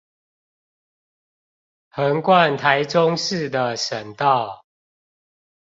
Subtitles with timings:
[1.91, 4.65] 橫貫臺中市的省道